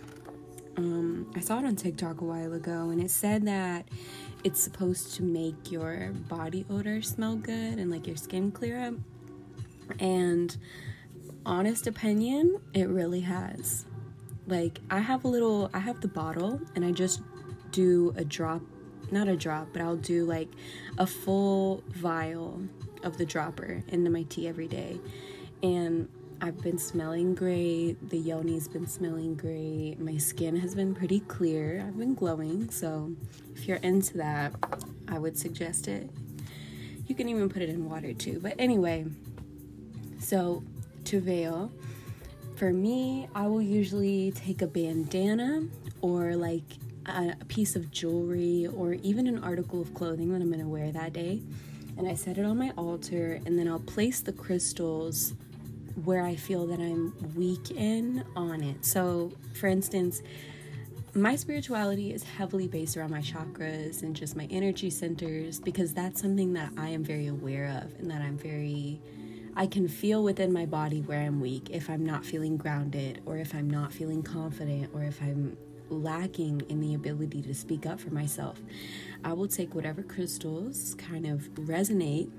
Um, 0.77 1.31
I 1.35 1.39
saw 1.41 1.59
it 1.59 1.65
on 1.65 1.75
TikTok 1.75 2.21
a 2.21 2.23
while 2.23 2.53
ago, 2.53 2.89
and 2.89 2.99
it 3.01 3.11
said 3.11 3.45
that 3.45 3.87
it's 4.43 4.61
supposed 4.61 5.13
to 5.15 5.23
make 5.23 5.71
your 5.71 6.11
body 6.27 6.65
odor 6.69 7.03
smell 7.03 7.35
good 7.35 7.77
and 7.77 7.91
like 7.91 8.07
your 8.07 8.15
skin 8.15 8.51
clear 8.51 8.81
up. 8.81 8.95
And 9.99 10.55
honest 11.45 11.85
opinion, 11.85 12.59
it 12.73 12.89
really 12.89 13.21
has. 13.21 13.85
Like 14.47 14.79
I 14.89 14.99
have 14.99 15.23
a 15.23 15.27
little 15.27 15.69
I 15.73 15.79
have 15.79 16.01
the 16.01 16.07
bottle 16.07 16.59
and 16.75 16.83
I 16.83 16.91
just 16.91 17.21
do 17.71 18.13
a 18.17 18.25
drop, 18.25 18.61
not 19.11 19.27
a 19.27 19.35
drop, 19.35 19.69
but 19.71 19.81
I'll 19.81 19.97
do 19.97 20.25
like 20.25 20.49
a 20.97 21.05
full 21.05 21.83
vial 21.89 22.61
of 23.03 23.17
the 23.17 23.25
dropper 23.25 23.83
into 23.87 24.09
my 24.09 24.23
tea 24.23 24.47
every 24.47 24.67
day. 24.67 24.99
And 25.63 26.09
I've 26.41 26.61
been 26.61 26.77
smelling 26.77 27.33
great. 27.33 28.09
The 28.09 28.17
yoni's 28.17 28.67
been 28.67 28.87
smelling 28.87 29.35
great. 29.35 29.99
My 29.99 30.17
skin 30.17 30.55
has 30.57 30.75
been 30.75 30.93
pretty 30.93 31.21
clear. 31.21 31.83
I've 31.87 31.97
been 31.97 32.13
glowing. 32.13 32.69
So, 32.69 33.15
if 33.53 33.67
you're 33.67 33.77
into 33.77 34.17
that, 34.17 34.53
I 35.07 35.17
would 35.17 35.37
suggest 35.37 35.87
it. 35.87 36.09
You 37.07 37.15
can 37.15 37.29
even 37.29 37.49
put 37.49 37.61
it 37.61 37.69
in 37.69 37.89
water 37.89 38.13
too. 38.13 38.39
But 38.41 38.55
anyway, 38.59 39.05
so 40.19 40.63
to 41.05 41.19
veil, 41.19 41.71
for 42.55 42.71
me, 42.71 43.27
I 43.33 43.47
will 43.47 43.61
usually 43.61 44.31
take 44.31 44.61
a 44.61 44.67
bandana 44.67 45.67
or 46.01 46.35
like 46.35 46.63
a, 47.05 47.35
piece 47.47 47.75
of 47.75 47.91
jewelry 47.91 48.67
or 48.67 48.93
even 48.93 49.27
an 49.27 49.43
article 49.43 49.81
of 49.81 49.93
clothing 49.93 50.31
that 50.33 50.41
I'm 50.41 50.49
going 50.49 50.59
to 50.59 50.67
wear 50.67 50.91
that 50.91 51.13
day. 51.13 51.41
And 51.97 52.07
I 52.07 52.15
set 52.15 52.37
it 52.37 52.45
on 52.45 52.57
my 52.57 52.71
altar, 52.77 53.39
and 53.45 53.57
then 53.57 53.69
I'll 53.69 53.79
place 53.79 54.19
the 54.19 54.33
crystals 54.33 55.33
where 56.03 56.23
I 56.23 56.35
feel 56.35 56.67
that 56.67 56.79
I'm 56.79 57.13
weak 57.35 57.71
in 57.71 58.23
on 58.35 58.61
it. 58.61 58.83
So, 58.85 59.31
for 59.53 59.67
instance, 59.67 60.21
my 61.13 61.37
spirituality 61.37 62.11
is 62.11 62.23
heavily 62.23 62.67
based 62.67 62.97
around 62.97 63.11
my 63.11 63.21
chakras 63.21 64.03
and 64.03 64.13
just 64.13 64.35
my 64.35 64.47
energy 64.51 64.89
centers 64.89 65.61
because 65.61 65.93
that's 65.93 66.21
something 66.21 66.53
that 66.53 66.73
I 66.77 66.89
am 66.89 67.05
very 67.05 67.27
aware 67.27 67.81
of 67.81 67.97
and 67.99 68.11
that 68.11 68.21
I'm 68.21 68.37
very 68.37 69.01
I 69.57 69.67
can 69.67 69.87
feel 69.87 70.21
within 70.21 70.51
my 70.51 70.65
body 70.65 70.99
where 70.99 71.21
I'm 71.21 71.39
weak 71.39 71.69
if 71.69 71.89
I'm 71.89 72.05
not 72.05 72.25
feeling 72.25 72.57
grounded 72.57 73.21
or 73.25 73.37
if 73.37 73.55
I'm 73.55 73.69
not 73.69 73.93
feeling 73.93 74.21
confident 74.21 74.91
or 74.93 75.03
if 75.03 75.21
I'm 75.21 75.55
lacking 75.89 76.61
in 76.67 76.81
the 76.81 76.93
ability 76.93 77.41
to 77.43 77.53
speak 77.53 77.85
up 77.85 78.01
for 78.01 78.09
myself. 78.09 78.59
I 79.23 79.31
will 79.31 79.47
take 79.47 79.73
whatever 79.73 80.03
crystals 80.03 80.95
kind 80.95 81.25
of 81.25 81.43
resonate 81.55 82.29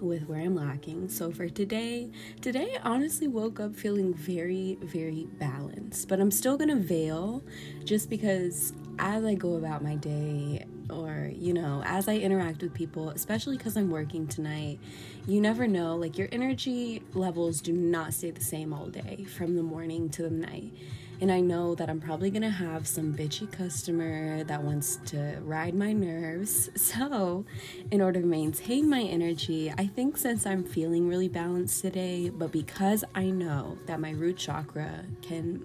with 0.00 0.28
where 0.28 0.40
I'm 0.40 0.54
lacking. 0.54 1.08
So 1.08 1.30
for 1.30 1.48
today, 1.48 2.10
today 2.40 2.76
I 2.82 2.88
honestly 2.88 3.28
woke 3.28 3.60
up 3.60 3.74
feeling 3.74 4.14
very, 4.14 4.78
very 4.82 5.26
balanced. 5.38 6.08
But 6.08 6.20
I'm 6.20 6.30
still 6.30 6.56
gonna 6.56 6.76
veil 6.76 7.42
just 7.84 8.10
because 8.10 8.72
as 8.98 9.24
I 9.24 9.34
go 9.34 9.56
about 9.56 9.82
my 9.82 9.96
day, 9.96 10.64
or 10.90 11.30
you 11.34 11.52
know, 11.52 11.82
as 11.84 12.08
I 12.08 12.16
interact 12.16 12.62
with 12.62 12.74
people, 12.74 13.10
especially 13.10 13.56
because 13.56 13.76
I'm 13.76 13.90
working 13.90 14.26
tonight, 14.26 14.80
you 15.26 15.40
never 15.40 15.66
know. 15.66 15.96
Like 15.96 16.18
your 16.18 16.28
energy 16.32 17.02
levels 17.14 17.60
do 17.60 17.72
not 17.72 18.14
stay 18.14 18.30
the 18.30 18.44
same 18.44 18.72
all 18.72 18.86
day 18.86 19.24
from 19.24 19.54
the 19.56 19.62
morning 19.62 20.08
to 20.10 20.22
the 20.22 20.30
night. 20.30 20.72
And 21.20 21.32
I 21.32 21.40
know 21.40 21.74
that 21.74 21.90
I'm 21.90 22.00
probably 22.00 22.30
gonna 22.30 22.48
have 22.48 22.86
some 22.86 23.12
bitchy 23.12 23.50
customer 23.50 24.44
that 24.44 24.62
wants 24.62 25.00
to 25.06 25.38
ride 25.42 25.74
my 25.74 25.92
nerves. 25.92 26.70
So, 26.88 27.44
in 27.90 28.00
order 28.00 28.20
to 28.20 28.26
maintain 28.26 28.88
my 28.88 29.02
energy, 29.02 29.72
I 29.76 29.86
think 29.86 30.16
since 30.16 30.46
I'm 30.46 30.64
feeling 30.64 31.06
really 31.06 31.28
balanced 31.28 31.82
today, 31.82 32.30
but 32.30 32.50
because 32.50 33.04
I 33.14 33.30
know 33.30 33.78
that 33.86 34.00
my 34.00 34.10
root 34.12 34.36
chakra 34.36 35.04
can 35.20 35.64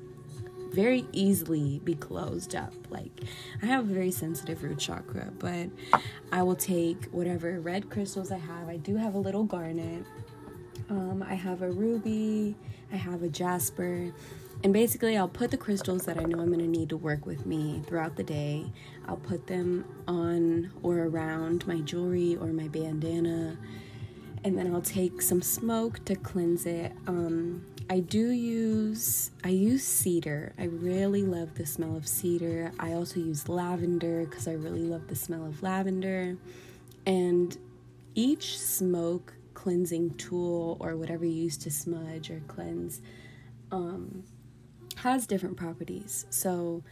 very 0.73 1.05
easily 1.11 1.79
be 1.83 1.95
closed 1.95 2.55
up. 2.55 2.73
Like, 2.89 3.11
I 3.61 3.67
have 3.67 3.89
a 3.89 3.93
very 3.93 4.11
sensitive 4.11 4.63
root 4.63 4.79
chakra, 4.79 5.31
but 5.39 5.69
I 6.31 6.43
will 6.43 6.55
take 6.55 7.05
whatever 7.05 7.59
red 7.59 7.89
crystals 7.89 8.31
I 8.31 8.39
have. 8.39 8.67
I 8.67 8.77
do 8.77 8.95
have 8.95 9.13
a 9.13 9.19
little 9.19 9.43
garnet, 9.43 10.03
um, 10.89 11.23
I 11.27 11.35
have 11.35 11.61
a 11.61 11.71
ruby, 11.71 12.55
I 12.91 12.95
have 12.95 13.23
a 13.23 13.29
jasper 13.29 14.11
and 14.63 14.71
basically, 14.71 15.17
I'll 15.17 15.27
put 15.27 15.51
the 15.51 15.57
crystals 15.57 16.05
that 16.05 16.17
I 16.17 16.23
know 16.23 16.39
I'm 16.39 16.47
going 16.47 16.59
to 16.59 16.67
need 16.67 16.87
to 16.89 16.97
work 16.97 17.25
with 17.25 17.45
me 17.45 17.81
throughout 17.85 18.15
the 18.15 18.23
day. 18.23 18.71
I'll 19.07 19.17
put 19.17 19.45
them 19.47 19.83
on 20.07 20.71
or 20.81 20.99
around 20.99 21.67
my 21.67 21.81
jewelry 21.81 22.37
or 22.37 22.47
my 22.47 22.69
bandana. 22.69 23.57
And 24.45 24.57
then 24.57 24.73
I'll 24.73 24.81
take 24.81 25.21
some 25.21 25.41
smoke 25.41 26.03
to 26.05 26.15
cleanse 26.15 26.65
it. 26.65 26.93
Um, 27.07 27.65
I 27.89 27.99
do 27.99 28.29
use 28.29 29.31
I 29.43 29.49
use 29.49 29.83
cedar. 29.83 30.53
I 30.57 30.65
really 30.65 31.23
love 31.23 31.55
the 31.55 31.65
smell 31.65 31.97
of 31.97 32.07
cedar. 32.07 32.71
I 32.79 32.93
also 32.93 33.19
use 33.19 33.49
lavender 33.49 34.25
because 34.25 34.47
I 34.47 34.53
really 34.53 34.83
love 34.83 35.07
the 35.07 35.15
smell 35.15 35.45
of 35.45 35.61
lavender. 35.61 36.37
And 37.05 37.57
each 38.15 38.57
smoke 38.57 39.33
cleansing 39.53 40.15
tool 40.15 40.77
or 40.79 40.95
whatever 40.95 41.25
you 41.25 41.43
use 41.43 41.57
to 41.57 41.71
smudge 41.71 42.29
or 42.29 42.41
cleanse 42.47 43.01
um, 43.71 44.23
has 44.95 45.27
different 45.27 45.57
properties. 45.57 46.25
So, 46.29 46.83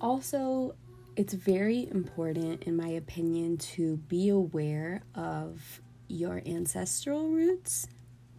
also, 0.00 0.74
it's 1.16 1.34
very 1.34 1.88
important, 1.90 2.64
in 2.64 2.76
my 2.76 2.88
opinion, 2.88 3.58
to 3.58 3.96
be 3.96 4.28
aware 4.30 5.02
of 5.14 5.80
your 6.08 6.42
ancestral 6.46 7.28
roots 7.28 7.86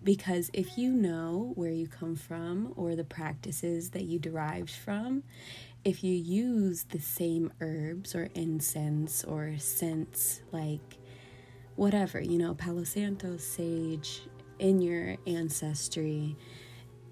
because 0.03 0.49
if 0.53 0.77
you 0.77 0.91
know 0.91 1.51
where 1.55 1.71
you 1.71 1.87
come 1.87 2.15
from 2.15 2.73
or 2.75 2.95
the 2.95 3.03
practices 3.03 3.91
that 3.91 4.03
you 4.03 4.17
derived 4.17 4.71
from, 4.71 5.23
if 5.85 6.03
you 6.03 6.13
use 6.13 6.83
the 6.83 6.99
same 6.99 7.51
herbs 7.61 8.15
or 8.15 8.29
incense 8.33 9.23
or 9.23 9.55
scents 9.57 10.41
like 10.51 10.97
whatever, 11.75 12.19
you 12.19 12.37
know, 12.37 12.53
Palo 12.55 12.83
Santo, 12.83 13.37
sage 13.37 14.21
in 14.59 14.81
your 14.81 15.17
ancestry, 15.27 16.35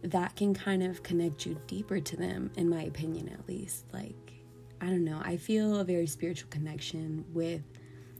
that 0.01 0.35
can 0.35 0.53
kind 0.53 0.83
of 0.83 1.03
connect 1.03 1.45
you 1.45 1.59
deeper 1.67 1.99
to 1.99 2.15
them, 2.15 2.51
in 2.55 2.69
my 2.69 2.83
opinion, 2.83 3.29
at 3.29 3.47
least. 3.47 3.85
Like, 3.93 4.33
I 4.81 4.85
don't 4.85 5.03
know, 5.03 5.21
I 5.23 5.37
feel 5.37 5.79
a 5.79 5.83
very 5.83 6.07
spiritual 6.07 6.49
connection 6.49 7.25
with 7.33 7.61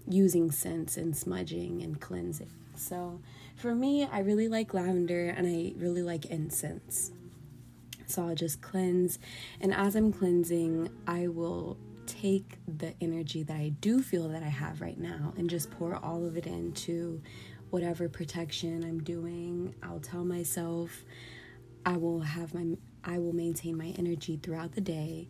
using 0.08 0.52
scents 0.52 0.98
and 0.98 1.16
smudging 1.16 1.82
and 1.82 2.00
cleansing. 2.00 2.52
So, 2.76 3.20
for 3.56 3.76
me, 3.76 4.08
I 4.12 4.20
really 4.20 4.48
like 4.48 4.74
lavender 4.74 5.30
and 5.30 5.48
I 5.48 5.74
really 5.78 6.02
like 6.02 6.26
incense. 6.26 7.12
So, 8.08 8.28
I'll 8.28 8.36
just 8.36 8.62
cleanse, 8.62 9.20
and 9.62 9.74
as 9.74 9.96
I'm 9.96 10.12
cleansing, 10.12 10.90
I 11.08 11.28
will 11.28 11.78
take 12.08 12.58
the 12.80 12.96
energy 13.02 13.44
that 13.44 13.56
I 13.56 13.70
do 13.82 14.02
feel 14.02 14.28
that 14.30 14.42
I 14.42 14.48
have 14.50 14.82
right 14.82 14.98
now 15.00 15.32
and 15.38 15.50
just 15.50 15.70
pour 15.70 15.96
all 15.96 16.26
of 16.26 16.36
it 16.38 16.48
into 16.48 17.22
whatever 17.70 18.10
protection 18.10 18.84
I'm 18.84 19.04
doing. 19.04 19.76
I'll 19.84 20.00
tell 20.00 20.26
myself 20.26 21.04
I 21.90 21.98
will 21.98 22.20
have 22.20 22.54
my 22.54 22.78
I 23.04 23.18
will 23.18 23.34
maintain 23.34 23.76
my 23.76 23.96
energy 23.98 24.40
throughout 24.42 24.74
the 24.74 24.82
day. 24.82 25.28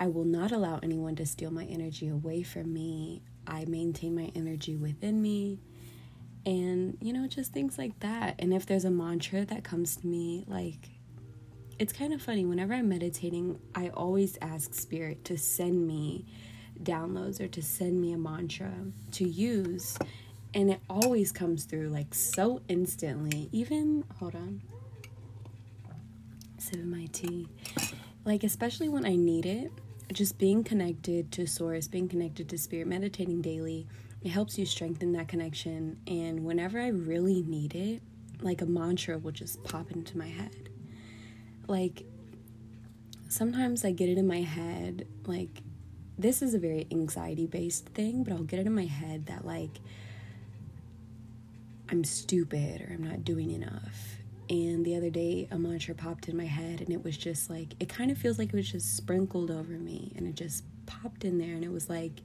I 0.00 0.06
will 0.06 0.24
not 0.24 0.50
allow 0.50 0.80
anyone 0.82 1.14
to 1.16 1.26
steal 1.26 1.50
my 1.50 1.64
energy 1.64 2.08
away 2.08 2.42
from 2.42 2.72
me. 2.72 3.20
I 3.46 3.66
maintain 3.66 4.14
my 4.14 4.32
energy 4.34 4.76
within 4.76 5.20
me. 5.20 5.60
And 6.46 6.96
you 7.02 7.12
know, 7.12 7.26
just 7.26 7.52
things 7.52 7.76
like 7.76 8.00
that. 8.00 8.36
And 8.38 8.54
if 8.54 8.64
there's 8.64 8.86
a 8.86 8.90
mantra 8.90 9.44
that 9.44 9.62
comes 9.62 9.96
to 9.96 10.06
me 10.06 10.44
like 10.46 10.88
it's 11.78 11.92
kind 11.92 12.14
of 12.14 12.22
funny 12.22 12.46
whenever 12.46 12.72
I'm 12.72 12.88
meditating, 12.88 13.60
I 13.74 13.90
always 13.90 14.38
ask 14.40 14.72
spirit 14.72 15.22
to 15.26 15.36
send 15.36 15.86
me 15.86 16.24
downloads 16.82 17.40
or 17.40 17.48
to 17.48 17.62
send 17.62 18.00
me 18.00 18.12
a 18.12 18.18
mantra 18.18 18.72
to 19.12 19.28
use 19.28 19.98
and 20.54 20.70
it 20.70 20.80
always 20.88 21.30
comes 21.30 21.64
through 21.64 21.90
like 21.90 22.14
so 22.14 22.62
instantly. 22.68 23.50
Even 23.52 24.04
hold 24.18 24.34
on 24.34 24.62
sip 26.60 26.84
my 26.84 27.06
tea. 27.12 27.48
Like, 28.24 28.44
especially 28.44 28.88
when 28.88 29.04
I 29.04 29.16
need 29.16 29.46
it, 29.46 29.72
just 30.12 30.38
being 30.38 30.64
connected 30.64 31.32
to 31.32 31.46
source, 31.46 31.88
being 31.88 32.08
connected 32.08 32.48
to 32.48 32.58
spirit, 32.58 32.86
meditating 32.86 33.42
daily, 33.42 33.86
it 34.22 34.28
helps 34.28 34.58
you 34.58 34.66
strengthen 34.66 35.12
that 35.12 35.28
connection. 35.28 35.98
And 36.06 36.44
whenever 36.44 36.80
I 36.80 36.88
really 36.88 37.42
need 37.42 37.74
it, 37.74 38.02
like 38.42 38.62
a 38.62 38.66
mantra 38.66 39.18
will 39.18 39.32
just 39.32 39.62
pop 39.64 39.90
into 39.90 40.18
my 40.18 40.28
head. 40.28 40.68
Like 41.66 42.04
sometimes 43.28 43.84
I 43.84 43.92
get 43.92 44.08
it 44.08 44.18
in 44.18 44.26
my 44.26 44.42
head, 44.42 45.06
like 45.26 45.62
this 46.18 46.42
is 46.42 46.54
a 46.54 46.58
very 46.58 46.86
anxiety 46.90 47.46
based 47.46 47.86
thing, 47.86 48.24
but 48.24 48.32
I'll 48.32 48.42
get 48.42 48.60
it 48.60 48.66
in 48.66 48.74
my 48.74 48.86
head 48.86 49.26
that 49.26 49.46
like 49.46 49.80
I'm 51.88 52.04
stupid 52.04 52.82
or 52.82 52.92
I'm 52.92 53.02
not 53.02 53.24
doing 53.24 53.50
enough. 53.50 54.19
And 54.50 54.84
the 54.84 54.96
other 54.96 55.10
day, 55.10 55.46
a 55.52 55.58
mantra 55.58 55.94
popped 55.94 56.28
in 56.28 56.36
my 56.36 56.44
head, 56.44 56.80
and 56.80 56.90
it 56.90 57.04
was 57.04 57.16
just 57.16 57.48
like, 57.48 57.74
it 57.78 57.88
kind 57.88 58.10
of 58.10 58.18
feels 58.18 58.36
like 58.36 58.48
it 58.48 58.54
was 58.54 58.70
just 58.70 58.96
sprinkled 58.96 59.48
over 59.48 59.74
me, 59.74 60.12
and 60.16 60.26
it 60.26 60.34
just 60.34 60.64
popped 60.86 61.24
in 61.24 61.38
there, 61.38 61.54
and 61.54 61.64
it 61.64 61.70
was 61.70 61.88
like, 61.88 62.20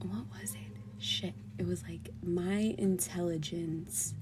what 0.00 0.24
was 0.40 0.54
it? 0.54 0.60
Shit. 1.00 1.34
It 1.58 1.66
was 1.66 1.82
like, 1.82 2.10
my 2.22 2.76
intelligence. 2.78 4.14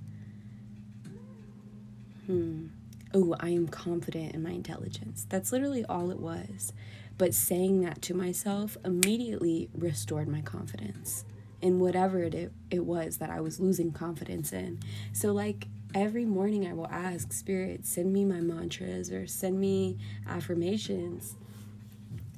Hmm. 2.26 2.68
Oh, 3.12 3.36
I 3.38 3.50
am 3.50 3.68
confident 3.68 4.34
in 4.34 4.42
my 4.42 4.52
intelligence. 4.52 5.26
That's 5.28 5.52
literally 5.52 5.84
all 5.84 6.10
it 6.10 6.20
was. 6.20 6.72
But 7.18 7.34
saying 7.34 7.82
that 7.82 8.00
to 8.02 8.14
myself 8.14 8.78
immediately 8.82 9.68
restored 9.74 10.26
my 10.26 10.40
confidence 10.40 11.26
in 11.60 11.80
whatever 11.80 12.22
it, 12.22 12.50
it 12.70 12.84
was 12.86 13.18
that 13.18 13.28
I 13.28 13.40
was 13.42 13.60
losing 13.60 13.92
confidence 13.92 14.54
in. 14.54 14.78
So, 15.12 15.32
like, 15.32 15.68
every 15.94 16.24
morning 16.24 16.66
I 16.66 16.74
will 16.74 16.86
ask 16.88 17.32
Spirit, 17.32 17.86
send 17.86 18.12
me 18.12 18.24
my 18.24 18.40
mantras 18.40 19.10
or 19.10 19.26
send 19.26 19.60
me 19.60 19.98
affirmations. 20.28 21.36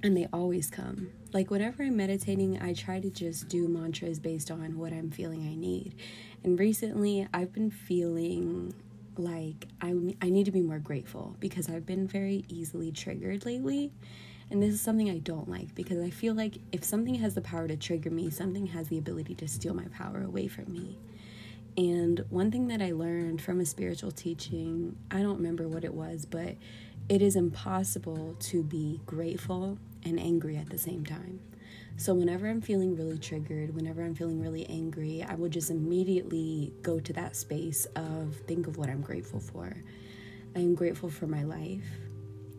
And 0.02 0.16
they 0.16 0.26
always 0.32 0.68
come. 0.68 1.10
Like, 1.32 1.50
whenever 1.50 1.84
I'm 1.84 1.96
meditating, 1.96 2.60
I 2.60 2.74
try 2.74 2.98
to 3.00 3.08
just 3.08 3.48
do 3.48 3.68
mantras 3.68 4.18
based 4.18 4.50
on 4.50 4.76
what 4.78 4.92
I'm 4.92 5.10
feeling 5.10 5.46
I 5.46 5.54
need. 5.54 5.94
And 6.42 6.58
recently, 6.58 7.28
I've 7.32 7.52
been 7.52 7.70
feeling 7.70 8.74
like 9.16 9.68
I, 9.80 9.94
I 10.20 10.28
need 10.28 10.44
to 10.46 10.50
be 10.50 10.62
more 10.62 10.80
grateful 10.80 11.36
because 11.38 11.68
I've 11.68 11.86
been 11.86 12.08
very 12.08 12.44
easily 12.48 12.90
triggered 12.90 13.46
lately. 13.46 13.92
And 14.50 14.62
this 14.62 14.74
is 14.74 14.80
something 14.80 15.08
I 15.08 15.18
don't 15.18 15.48
like 15.48 15.74
because 15.74 16.02
I 16.02 16.10
feel 16.10 16.34
like 16.34 16.58
if 16.72 16.84
something 16.84 17.14
has 17.14 17.34
the 17.34 17.40
power 17.40 17.68
to 17.68 17.76
trigger 17.76 18.10
me, 18.10 18.28
something 18.28 18.66
has 18.66 18.88
the 18.88 18.98
ability 18.98 19.34
to 19.36 19.48
steal 19.48 19.72
my 19.72 19.86
power 19.96 20.22
away 20.22 20.48
from 20.48 20.70
me. 20.72 20.98
And 21.76 22.24
one 22.28 22.50
thing 22.50 22.68
that 22.68 22.82
I 22.82 22.92
learned 22.92 23.40
from 23.40 23.60
a 23.60 23.64
spiritual 23.64 24.10
teaching, 24.10 24.96
I 25.10 25.22
don't 25.22 25.36
remember 25.36 25.68
what 25.68 25.84
it 25.84 25.94
was, 25.94 26.26
but 26.26 26.56
it 27.08 27.22
is 27.22 27.34
impossible 27.34 28.36
to 28.40 28.62
be 28.62 29.00
grateful 29.06 29.78
and 30.04 30.20
angry 30.20 30.56
at 30.56 30.68
the 30.68 30.78
same 30.78 31.04
time. 31.04 31.40
So, 31.96 32.14
whenever 32.14 32.48
I'm 32.48 32.60
feeling 32.60 32.96
really 32.96 33.18
triggered, 33.18 33.74
whenever 33.74 34.02
I'm 34.02 34.14
feeling 34.14 34.40
really 34.40 34.66
angry, 34.66 35.24
I 35.26 35.34
will 35.34 35.48
just 35.48 35.70
immediately 35.70 36.72
go 36.82 37.00
to 37.00 37.12
that 37.14 37.36
space 37.36 37.86
of 37.96 38.36
think 38.46 38.66
of 38.66 38.76
what 38.76 38.88
I'm 38.88 39.02
grateful 39.02 39.40
for. 39.40 39.74
I 40.54 40.58
am 40.58 40.74
grateful 40.74 41.10
for 41.10 41.26
my 41.26 41.42
life. 41.42 41.84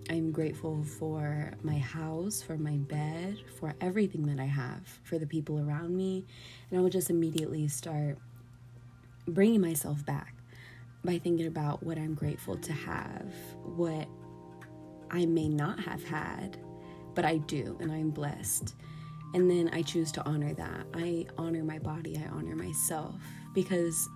I'm 0.10 0.32
grateful 0.32 0.84
for 0.84 1.54
my 1.62 1.78
house, 1.78 2.42
for 2.42 2.58
my 2.58 2.78
bed, 2.78 3.38
for 3.60 3.74
everything 3.80 4.26
that 4.28 4.40
I 4.40 4.46
have, 4.46 5.00
for 5.04 5.18
the 5.18 5.28
people 5.28 5.60
around 5.60 5.96
me. 5.96 6.26
And 6.70 6.80
I 6.80 6.82
will 6.82 6.90
just 6.90 7.10
immediately 7.10 7.68
start 7.68 8.18
bringing 9.28 9.62
myself 9.62 10.06
back 10.06 10.36
by 11.04 11.18
thinking 11.18 11.48
about 11.48 11.84
what 11.84 11.98
I'm 11.98 12.14
grateful 12.14 12.58
to 12.58 12.74
have, 12.74 13.34
what 13.64 14.08
I 15.12 15.26
may 15.26 15.50
not 15.50 15.80
have 15.82 16.04
had, 16.04 16.58
but 17.14 17.26
I 17.26 17.38
do, 17.38 17.78
and 17.82 17.92
I'm 17.92 18.10
blessed. 18.10 18.76
And 19.34 19.50
then 19.50 19.70
I 19.74 19.82
choose 19.82 20.12
to 20.14 20.26
honor 20.26 20.54
that. 20.54 20.86
I 20.94 21.26
honor 21.38 21.64
my 21.64 21.80
body, 21.80 22.18
I 22.18 22.30
honor 22.30 22.56
myself, 22.56 23.16
because 23.54 24.08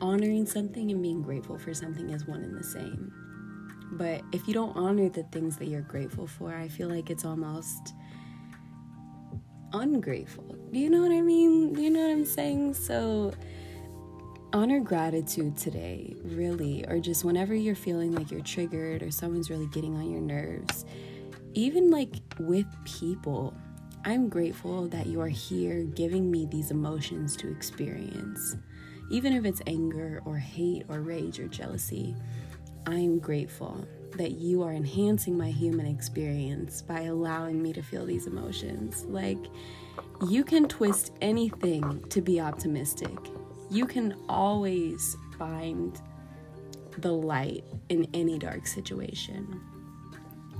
honoring 0.00 0.46
something 0.46 0.90
and 0.90 1.02
being 1.02 1.22
grateful 1.22 1.58
for 1.58 1.74
something 1.74 2.10
is 2.10 2.26
one 2.26 2.42
and 2.42 2.58
the 2.58 2.64
same. 2.64 3.12
But 3.92 4.22
if 4.32 4.46
you 4.48 4.54
don't 4.54 4.76
honor 4.76 5.08
the 5.08 5.22
things 5.24 5.56
that 5.58 5.68
you're 5.68 5.82
grateful 5.82 6.26
for, 6.26 6.54
I 6.54 6.68
feel 6.68 6.88
like 6.88 7.10
it's 7.10 7.24
almost 7.24 7.94
ungrateful. 9.72 10.56
Do 10.72 10.78
you 10.78 10.90
know 10.90 11.02
what 11.02 11.12
I 11.12 11.20
mean? 11.20 11.72
Do 11.72 11.82
you 11.82 11.90
know 11.90 12.00
what 12.00 12.10
I'm 12.10 12.24
saying? 12.24 12.74
So, 12.74 13.32
honor 14.54 14.78
gratitude 14.78 15.56
today, 15.56 16.14
really, 16.22 16.86
or 16.86 17.00
just 17.00 17.24
whenever 17.24 17.56
you're 17.56 17.74
feeling 17.74 18.14
like 18.14 18.30
you're 18.30 18.40
triggered 18.40 19.02
or 19.02 19.10
someone's 19.10 19.50
really 19.50 19.66
getting 19.66 19.96
on 19.96 20.08
your 20.08 20.20
nerves, 20.20 20.84
even 21.54 21.90
like 21.90 22.14
with 22.38 22.66
people. 22.84 23.52
I'm 24.04 24.28
grateful 24.28 24.86
that 24.88 25.06
you 25.06 25.20
are 25.20 25.28
here 25.28 25.82
giving 25.82 26.30
me 26.30 26.46
these 26.46 26.70
emotions 26.70 27.36
to 27.38 27.50
experience. 27.50 28.56
Even 29.10 29.32
if 29.32 29.44
it's 29.44 29.60
anger 29.66 30.22
or 30.24 30.36
hate 30.36 30.84
or 30.88 31.00
rage 31.00 31.40
or 31.40 31.48
jealousy, 31.48 32.14
I'm 32.86 33.18
grateful 33.18 33.88
that 34.12 34.32
you 34.32 34.62
are 34.62 34.72
enhancing 34.72 35.36
my 35.36 35.50
human 35.50 35.86
experience 35.86 36.80
by 36.80 37.00
allowing 37.02 37.60
me 37.60 37.72
to 37.72 37.82
feel 37.82 38.06
these 38.06 38.28
emotions. 38.28 39.04
Like, 39.06 39.44
you 40.28 40.44
can 40.44 40.68
twist 40.68 41.12
anything 41.20 42.04
to 42.10 42.20
be 42.20 42.40
optimistic. 42.40 43.18
You 43.70 43.86
can 43.86 44.14
always 44.28 45.16
find 45.38 46.00
the 46.98 47.12
light 47.12 47.64
in 47.88 48.08
any 48.14 48.38
dark 48.38 48.66
situation. 48.66 49.60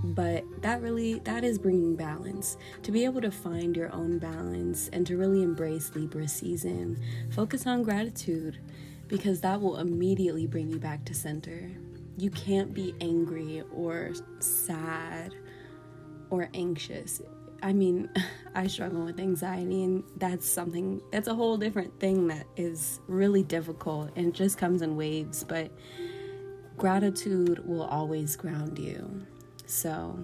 But 0.02 0.44
that 0.60 0.82
really 0.82 1.20
that 1.20 1.44
is 1.44 1.58
bringing 1.58 1.96
balance. 1.96 2.58
To 2.82 2.92
be 2.92 3.04
able 3.04 3.22
to 3.22 3.30
find 3.30 3.76
your 3.76 3.92
own 3.92 4.18
balance 4.18 4.88
and 4.92 5.06
to 5.06 5.16
really 5.16 5.42
embrace 5.42 5.94
Libra 5.94 6.28
season, 6.28 7.02
focus 7.30 7.66
on 7.66 7.82
gratitude 7.82 8.58
because 9.08 9.40
that 9.40 9.60
will 9.60 9.78
immediately 9.78 10.46
bring 10.46 10.68
you 10.68 10.78
back 10.78 11.04
to 11.06 11.14
center 11.14 11.70
you 12.16 12.30
can't 12.30 12.72
be 12.72 12.94
angry 13.00 13.62
or 13.74 14.12
sad 14.38 15.34
or 16.30 16.48
anxious. 16.54 17.20
I 17.64 17.72
mean, 17.72 18.10
I 18.54 18.68
struggle 18.68 19.04
with 19.04 19.18
anxiety, 19.18 19.82
and 19.82 20.04
that's 20.18 20.48
something 20.48 21.02
that's 21.10 21.26
a 21.26 21.34
whole 21.34 21.56
different 21.56 21.98
thing 21.98 22.28
that 22.28 22.46
is 22.56 23.00
really 23.08 23.42
difficult 23.42 24.10
and 24.14 24.32
just 24.32 24.58
comes 24.58 24.82
in 24.82 24.94
waves. 24.94 25.42
But 25.42 25.72
gratitude 26.76 27.66
will 27.66 27.82
always 27.82 28.36
ground 28.36 28.78
you. 28.78 29.26
So, 29.66 30.16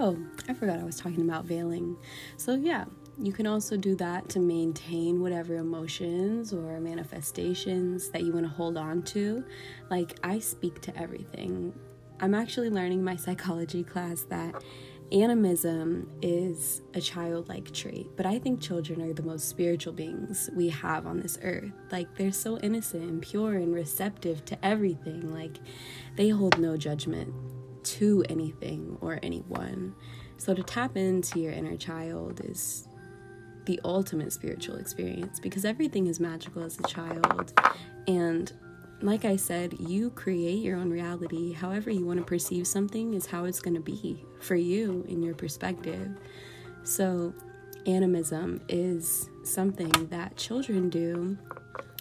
oh, 0.00 0.18
I 0.48 0.54
forgot 0.54 0.80
I 0.80 0.84
was 0.84 0.98
talking 0.98 1.20
about 1.20 1.44
veiling. 1.44 1.96
So, 2.38 2.54
yeah, 2.54 2.86
you 3.22 3.32
can 3.32 3.46
also 3.46 3.76
do 3.76 3.94
that 3.96 4.28
to 4.30 4.40
maintain 4.40 5.20
whatever 5.20 5.54
emotions 5.54 6.52
or 6.52 6.80
manifestations 6.80 8.08
that 8.08 8.22
you 8.22 8.32
want 8.32 8.46
to 8.46 8.52
hold 8.52 8.76
on 8.76 9.02
to. 9.04 9.44
Like, 9.90 10.18
I 10.24 10.40
speak 10.40 10.80
to 10.82 10.98
everything. 10.98 11.72
I'm 12.18 12.34
actually 12.34 12.70
learning 12.70 13.04
my 13.04 13.16
psychology 13.24 13.84
class 13.84 14.22
that 14.22 14.62
animism 15.12 16.10
is 16.22 16.82
a 16.94 17.00
childlike 17.00 17.72
trait, 17.72 18.08
but 18.16 18.26
I 18.26 18.38
think 18.38 18.60
children 18.60 19.00
are 19.02 19.12
the 19.12 19.22
most 19.22 19.48
spiritual 19.48 19.92
beings 19.92 20.50
we 20.54 20.68
have 20.68 21.06
on 21.06 21.20
this 21.20 21.38
earth. 21.42 21.72
Like, 21.90 22.14
they're 22.16 22.32
so 22.32 22.58
innocent 22.58 23.04
and 23.04 23.22
pure 23.22 23.54
and 23.54 23.74
receptive 23.74 24.44
to 24.46 24.64
everything. 24.64 25.32
Like, 25.32 25.58
they 26.16 26.30
hold 26.30 26.58
no 26.58 26.76
judgment 26.76 27.32
to 27.84 28.24
anything 28.28 28.98
or 29.00 29.18
anyone. 29.22 29.94
So, 30.38 30.54
to 30.54 30.62
tap 30.62 30.96
into 30.96 31.40
your 31.40 31.52
inner 31.52 31.76
child 31.76 32.40
is 32.44 32.88
the 33.66 33.80
ultimate 33.84 34.32
spiritual 34.32 34.76
experience 34.76 35.40
because 35.40 35.64
everything 35.64 36.06
is 36.06 36.20
magical 36.20 36.62
as 36.62 36.78
a 36.78 36.84
child. 36.84 37.52
And 38.06 38.52
like 39.02 39.24
I 39.24 39.36
said, 39.36 39.78
you 39.78 40.10
create 40.10 40.62
your 40.62 40.78
own 40.78 40.90
reality. 40.90 41.52
However, 41.52 41.90
you 41.90 42.06
want 42.06 42.18
to 42.18 42.24
perceive 42.24 42.66
something 42.66 43.14
is 43.14 43.26
how 43.26 43.44
it's 43.44 43.60
going 43.60 43.74
to 43.74 43.80
be 43.80 44.24
for 44.40 44.56
you 44.56 45.04
in 45.08 45.22
your 45.22 45.34
perspective. 45.34 46.08
So, 46.82 47.34
animism 47.86 48.60
is 48.68 49.28
something 49.44 50.08
that 50.08 50.36
children 50.36 50.88
do 50.88 51.36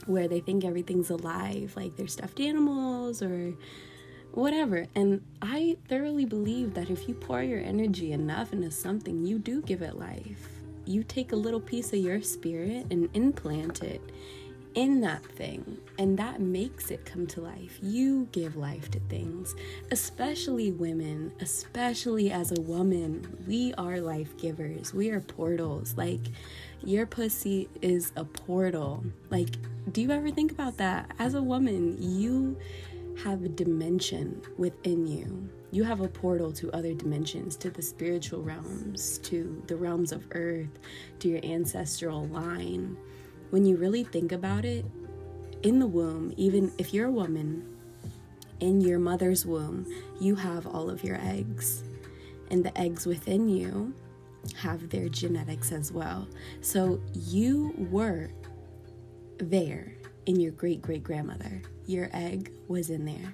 where 0.06 0.28
they 0.28 0.40
think 0.40 0.64
everything's 0.64 1.10
alive, 1.10 1.74
like 1.76 1.96
they're 1.96 2.08
stuffed 2.08 2.40
animals 2.40 3.22
or 3.22 3.54
whatever. 4.32 4.86
And 4.96 5.22
I 5.42 5.78
thoroughly 5.88 6.26
believe 6.26 6.76
that 6.76 6.90
if 6.90 7.08
you 7.08 7.14
pour 7.14 7.42
your 7.42 7.60
energy 7.60 8.12
enough 8.12 8.54
into 8.54 8.72
something, 8.72 9.26
you 9.26 9.40
do 9.40 9.62
give 9.62 9.82
it 9.82 9.98
life 9.98 10.56
you 10.86 11.04
take 11.04 11.32
a 11.32 11.36
little 11.36 11.60
piece 11.60 11.94
of 11.94 12.00
your 12.00 12.22
spirit 12.22 12.88
and 12.92 13.10
implant 13.14 13.84
it 13.84 14.02
in 14.76 15.02
that 15.02 15.26
thing, 15.26 15.78
and 15.98 16.18
that 16.20 16.42
makes 16.42 16.92
it 16.92 17.06
come 17.06 17.26
to 17.28 17.42
life. 17.42 17.80
You 17.82 18.28
give 18.32 18.58
life 18.58 18.92
to 18.92 19.00
things, 19.00 19.56
especially 19.92 20.72
women, 20.72 21.32
especially 21.40 22.32
as 22.32 22.52
a 22.52 22.62
woman. 22.62 23.44
We 23.48 23.74
are 23.78 24.00
life 24.00 24.38
givers, 24.38 24.94
we 24.94 25.10
are 25.10 25.22
portals. 25.22 25.96
Like, 25.98 26.22
your 26.84 27.06
pussy 27.06 27.70
is 27.82 28.12
a 28.16 28.26
portal. 28.26 29.04
Like, 29.30 29.56
do 29.92 30.02
you 30.02 30.12
ever 30.12 30.30
think 30.30 30.52
about 30.52 30.78
that? 30.78 31.10
As 31.18 31.34
a 31.34 31.42
woman, 31.42 31.98
you 32.00 32.58
have 33.24 33.44
a 33.44 33.50
dimension 33.50 34.42
within 34.58 35.08
you. 35.08 35.50
You 35.72 35.84
have 35.84 36.02
a 36.02 36.08
portal 36.08 36.52
to 36.54 36.72
other 36.72 36.94
dimensions, 36.94 37.56
to 37.58 37.70
the 37.70 37.82
spiritual 37.82 38.42
realms, 38.42 39.20
to 39.20 39.64
the 39.68 39.76
realms 39.76 40.12
of 40.12 40.26
earth, 40.32 40.80
to 41.20 41.30
your 41.30 41.44
ancestral 41.44 42.28
line. 42.28 42.98
When 43.56 43.66
you 43.66 43.78
really 43.78 44.04
think 44.04 44.34
about 44.34 44.66
it, 44.66 44.84
in 45.64 45.80
the 45.80 45.88
womb, 45.88 46.34
even 46.36 46.74
if 46.78 46.94
you're 46.94 47.08
a 47.08 47.12
woman, 47.12 47.66
in 48.60 48.82
your 48.82 49.00
mother's 49.00 49.46
womb, 49.46 49.88
you 50.20 50.36
have 50.36 50.68
all 50.68 50.90
of 50.90 51.06
your 51.06 51.16
eggs. 51.22 51.82
And 52.52 52.66
the 52.66 52.78
eggs 52.78 53.06
within 53.06 53.48
you 53.48 53.94
have 54.58 54.90
their 54.90 55.08
genetics 55.08 55.72
as 55.72 55.90
well. 55.90 56.28
So 56.60 57.00
you 57.14 57.74
were 57.90 58.30
there 59.38 59.94
in 60.26 60.38
your 60.42 60.52
great 60.52 60.82
great 60.82 61.06
grandmother. 61.06 61.62
Your 61.88 62.10
egg 62.12 62.52
was 62.68 62.90
in 62.90 63.06
there. 63.06 63.34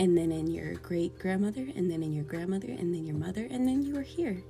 And 0.00 0.18
then 0.18 0.32
in 0.32 0.48
your 0.48 0.74
great 0.74 1.20
grandmother, 1.20 1.68
and 1.76 1.88
then 1.88 2.02
in 2.02 2.12
your 2.12 2.24
grandmother, 2.24 2.72
and 2.72 2.92
then 2.92 3.06
your 3.06 3.14
mother, 3.14 3.46
and 3.48 3.68
then 3.68 3.84
you 3.84 3.94
were 3.94 4.02
here. 4.02 4.42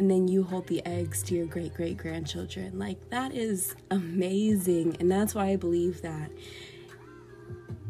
And 0.00 0.10
then 0.10 0.28
you 0.28 0.42
hold 0.42 0.66
the 0.66 0.80
eggs 0.86 1.22
to 1.24 1.34
your 1.34 1.44
great 1.44 1.74
great 1.74 1.98
grandchildren. 1.98 2.78
Like, 2.78 3.10
that 3.10 3.34
is 3.34 3.74
amazing. 3.90 4.96
And 4.98 5.12
that's 5.12 5.34
why 5.34 5.48
I 5.48 5.56
believe 5.56 6.00
that 6.00 6.30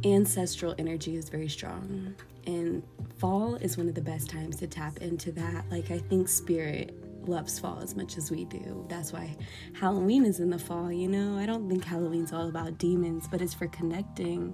ancestral 0.05 0.75
energy 0.77 1.14
is 1.14 1.29
very 1.29 1.49
strong. 1.49 2.16
And 2.49 2.83
fall 3.18 3.55
is 3.55 3.79
one 3.79 3.88
of 3.88 3.94
the 3.94 4.01
best 4.01 4.29
times 4.29 4.57
to 4.57 4.66
tap 4.66 4.99
into 4.99 5.31
that. 5.31 5.70
Like, 5.70 5.92
I 5.92 5.99
think 5.99 6.29
spirit 6.29 6.96
loves 7.29 7.61
fall 7.61 7.79
as 7.81 7.94
much 7.94 8.16
as 8.16 8.29
we 8.29 8.44
do. 8.44 8.85
That's 8.88 9.12
why 9.12 9.37
Halloween 9.75 10.25
is 10.25 10.40
in 10.40 10.51
the 10.51 10.59
fall, 10.59 10.90
you 10.90 11.07
know? 11.07 11.38
I 11.38 11.46
don't 11.46 11.68
think 11.68 11.85
Halloween's 11.85 12.33
all 12.33 12.49
about 12.49 12.77
demons, 12.79 13.29
but 13.31 13.40
it's 13.40 13.55
for 13.55 13.68
connecting. 13.68 14.53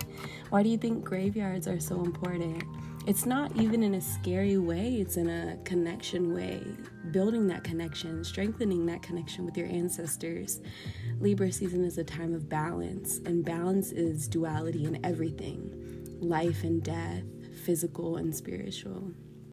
Why 0.51 0.63
do 0.63 0.69
you 0.69 0.77
think 0.77 1.05
graveyards 1.05 1.67
are 1.67 1.81
so 1.81 2.05
important? 2.05 2.65
It's 3.07 3.25
not 3.25 3.55
even 3.55 3.85
in 3.85 3.95
a 3.95 4.01
scary 4.01 4.59
way, 4.59 4.95
it's 4.95 5.17
in 5.17 5.31
a 5.31 5.57
connection 5.65 6.35
way. 6.35 6.61
Building 7.13 7.47
that 7.47 7.63
connection, 7.63 8.25
strengthening 8.25 8.85
that 8.87 9.01
connection 9.01 9.45
with 9.45 9.57
your 9.57 9.69
ancestors. 9.69 10.61
Libra 11.21 11.53
season 11.53 11.85
is 11.85 11.99
a 11.99 12.05
time 12.05 12.35
of 12.35 12.49
balance, 12.49 13.19
and 13.19 13.45
balance 13.45 13.93
is 13.93 14.27
duality 14.27 14.87
in 14.87 15.07
everything 15.07 15.73
life 16.21 16.65
and 16.65 16.83
death, 16.83 17.23
physical 17.65 18.17
and 18.17 18.35
spiritual. 18.35 19.13